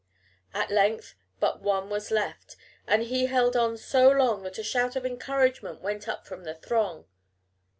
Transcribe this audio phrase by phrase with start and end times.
[0.51, 2.55] At length but one was left,
[2.87, 6.55] and he held on so long that a shout of encouragement went up from the
[6.55, 7.05] throng.